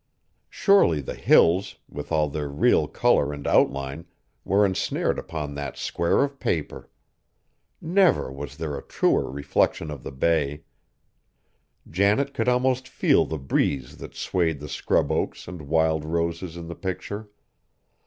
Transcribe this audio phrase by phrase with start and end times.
[0.49, 4.07] Surely the Hills, with all their real color and outline,
[4.43, 6.89] were ensnared upon that square of paper!
[7.79, 10.63] Never was there a truer reflection of the bay.
[11.87, 16.67] Janet could almost feel the breeze that swayed the scrub oaks and wild roses in
[16.67, 17.29] the picture.